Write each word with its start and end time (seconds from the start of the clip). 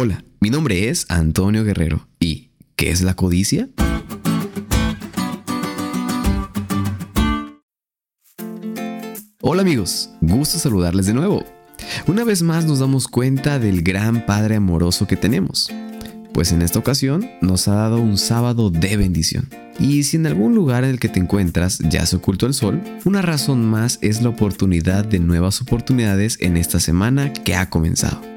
Hola, 0.00 0.24
mi 0.38 0.48
nombre 0.48 0.90
es 0.90 1.06
Antonio 1.08 1.64
Guerrero 1.64 2.06
y 2.20 2.50
¿qué 2.76 2.90
es 2.92 3.02
la 3.02 3.14
codicia? 3.14 3.68
Hola 9.40 9.62
amigos, 9.62 10.10
gusto 10.20 10.60
saludarles 10.60 11.06
de 11.06 11.14
nuevo. 11.14 11.42
Una 12.06 12.22
vez 12.22 12.42
más 12.42 12.64
nos 12.64 12.78
damos 12.78 13.08
cuenta 13.08 13.58
del 13.58 13.82
gran 13.82 14.24
Padre 14.24 14.54
amoroso 14.54 15.08
que 15.08 15.16
tenemos, 15.16 15.68
pues 16.32 16.52
en 16.52 16.62
esta 16.62 16.78
ocasión 16.78 17.28
nos 17.40 17.66
ha 17.66 17.74
dado 17.74 18.00
un 18.00 18.18
sábado 18.18 18.70
de 18.70 18.96
bendición. 18.96 19.50
Y 19.80 20.04
si 20.04 20.16
en 20.16 20.28
algún 20.28 20.54
lugar 20.54 20.84
en 20.84 20.90
el 20.90 21.00
que 21.00 21.08
te 21.08 21.18
encuentras 21.18 21.80
ya 21.80 22.06
se 22.06 22.14
ocultó 22.14 22.46
el 22.46 22.54
sol, 22.54 22.80
una 23.04 23.20
razón 23.20 23.68
más 23.68 23.98
es 24.00 24.22
la 24.22 24.28
oportunidad 24.28 25.04
de 25.04 25.18
nuevas 25.18 25.60
oportunidades 25.60 26.38
en 26.40 26.56
esta 26.56 26.78
semana 26.78 27.32
que 27.32 27.56
ha 27.56 27.68
comenzado. 27.68 28.27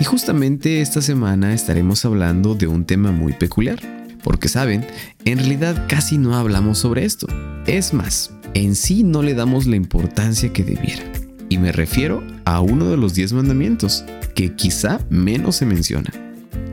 Y 0.00 0.04
justamente 0.04 0.80
esta 0.80 1.02
semana 1.02 1.52
estaremos 1.52 2.06
hablando 2.06 2.54
de 2.54 2.66
un 2.66 2.86
tema 2.86 3.12
muy 3.12 3.34
peculiar, 3.34 3.78
porque 4.24 4.48
saben, 4.48 4.86
en 5.26 5.36
realidad 5.36 5.86
casi 5.88 6.16
no 6.16 6.36
hablamos 6.36 6.78
sobre 6.78 7.04
esto. 7.04 7.26
Es 7.66 7.92
más, 7.92 8.30
en 8.54 8.76
sí 8.76 9.02
no 9.02 9.22
le 9.22 9.34
damos 9.34 9.66
la 9.66 9.76
importancia 9.76 10.54
que 10.54 10.64
debiera. 10.64 11.02
Y 11.50 11.58
me 11.58 11.70
refiero 11.70 12.26
a 12.46 12.62
uno 12.62 12.88
de 12.88 12.96
los 12.96 13.12
diez 13.12 13.34
mandamientos, 13.34 14.04
que 14.34 14.54
quizá 14.54 15.00
menos 15.10 15.56
se 15.56 15.66
menciona, 15.66 16.10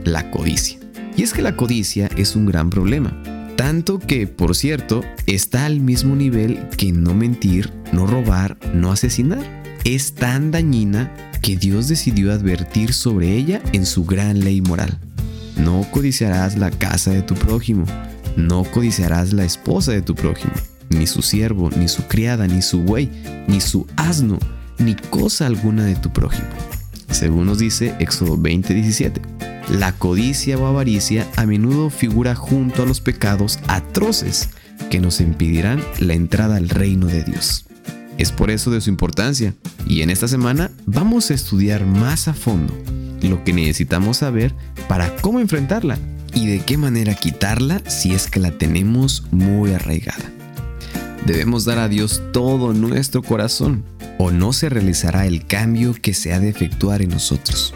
la 0.06 0.32
codicia. 0.32 0.80
Y 1.18 1.24
es 1.24 1.34
que 1.34 1.42
la 1.42 1.58
codicia 1.58 2.10
es 2.16 2.34
un 2.34 2.46
gran 2.46 2.70
problema, 2.70 3.22
tanto 3.58 4.00
que, 4.00 4.28
por 4.28 4.56
cierto, 4.56 5.02
está 5.26 5.66
al 5.66 5.82
mismo 5.82 6.16
nivel 6.16 6.70
que 6.78 6.94
no 6.94 7.14
mentir, 7.14 7.74
no 7.92 8.08
robar, 8.08 8.58
no 8.74 8.90
asesinar. 8.90 9.58
Es 9.84 10.14
tan 10.16 10.52
dañina 10.52 11.27
que 11.48 11.56
Dios 11.56 11.88
decidió 11.88 12.34
advertir 12.34 12.92
sobre 12.92 13.34
ella 13.38 13.62
en 13.72 13.86
su 13.86 14.04
gran 14.04 14.42
ley 14.42 14.60
moral. 14.60 15.00
No 15.56 15.88
codiciarás 15.92 16.58
la 16.58 16.72
casa 16.72 17.12
de 17.12 17.22
tu 17.22 17.36
prójimo, 17.36 17.86
no 18.36 18.66
codiciarás 18.66 19.32
la 19.32 19.46
esposa 19.46 19.94
de 19.94 20.02
tu 20.02 20.14
prójimo, 20.14 20.52
ni 20.90 21.08
su 21.08 21.22
siervo, 21.22 21.70
ni 21.70 21.88
su 21.88 22.06
criada, 22.06 22.48
ni 22.48 22.62
su 22.62 22.82
buey, 22.82 23.10
ni 23.48 23.62
su 23.62 23.88
asno, 23.96 24.38
ni 24.78 24.94
cosa 24.96 25.46
alguna 25.46 25.86
de 25.86 25.96
tu 25.96 26.12
prójimo. 26.12 26.50
Según 27.12 27.46
nos 27.46 27.60
dice 27.60 27.96
Éxodo 28.00 28.38
20:17. 28.38 29.22
La 29.70 29.94
codicia 29.94 30.58
o 30.58 30.66
avaricia 30.66 31.26
a 31.38 31.46
menudo 31.46 31.90
figura 31.90 32.36
junto 32.36 32.84
a 32.84 32.86
los 32.86 33.00
pecados 33.00 33.58
atroces 33.70 34.50
que 34.90 35.00
nos 35.00 35.22
impedirán 35.22 35.82
la 36.00 36.14
entrada 36.14 36.58
al 36.58 36.68
reino 36.68 37.08
de 37.08 37.24
Dios. 37.24 37.68
Es 38.18 38.34
por 38.34 38.52
eso 38.52 38.70
de 38.70 38.82
su 38.82 38.90
importancia. 38.90 39.54
Y 39.88 40.02
en 40.02 40.10
esta 40.10 40.28
semana 40.28 40.72
vamos 40.86 41.32
a 41.32 41.34
estudiar 41.34 41.86
más 41.86 42.28
a 42.28 42.34
fondo 42.34 42.78
lo 43.22 43.44
que 43.44 43.54
necesitamos 43.54 44.18
saber 44.18 44.54
para 44.88 45.16
cómo 45.18 45.40
enfrentarla 45.40 45.98
y 46.34 46.48
de 46.48 46.60
qué 46.60 46.78
manera 46.78 47.16
quitarla 47.16 47.82
si 47.88 48.14
es 48.14 48.30
que 48.30 48.40
la 48.40 48.52
tenemos 48.52 49.24
muy 49.32 49.72
arraigada. 49.72 50.32
Debemos 51.26 51.66
dar 51.66 51.80
a 51.80 51.90
Dios 51.90 52.22
todo 52.32 52.74
nuestro 52.74 53.24
corazón 53.24 53.84
o 54.18 54.32
no 54.32 54.54
se 54.54 54.70
realizará 54.70 55.26
el 55.26 55.46
cambio 55.46 55.94
que 55.94 56.14
se 56.14 56.34
ha 56.34 56.40
de 56.40 56.50
efectuar 56.50 57.02
en 57.02 57.10
nosotros, 57.10 57.74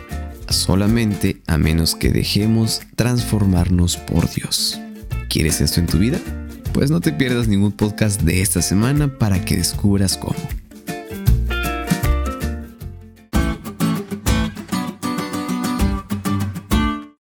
solamente 0.49 1.41
a 1.47 1.57
menos 1.57 1.95
que 1.95 2.11
dejemos 2.11 2.81
transformarnos 2.95 3.97
por 3.97 4.29
Dios. 4.31 4.79
¿Quieres 5.29 5.61
esto 5.61 5.79
en 5.79 5.87
tu 5.87 5.97
vida? 5.97 6.19
Pues 6.73 6.91
no 6.91 7.01
te 7.01 7.11
pierdas 7.11 7.47
ningún 7.47 7.71
podcast 7.71 8.21
de 8.21 8.41
esta 8.41 8.61
semana 8.61 9.17
para 9.17 9.43
que 9.43 9.57
descubras 9.57 10.17
cómo. 10.17 10.60